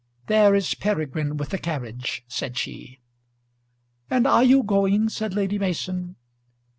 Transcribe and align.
"There 0.25 0.55
is 0.55 0.73
Peregrine 0.73 1.37
with 1.37 1.49
the 1.49 1.59
carriage," 1.59 2.23
said 2.27 2.57
she. 2.57 3.01
"And 4.09 4.25
you 4.49 4.61
are 4.61 4.63
going?" 4.63 5.09
said 5.09 5.35
Lady 5.35 5.59
Mason. 5.59 6.15